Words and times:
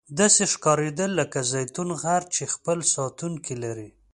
داسې 0.19 0.43
ښکاریدل 0.53 1.11
لکه 1.21 1.39
زیتون 1.51 1.89
غر 2.01 2.21
چې 2.35 2.43
خپل 2.53 2.77
ساتونکي 2.95 3.55
لري. 3.63 3.89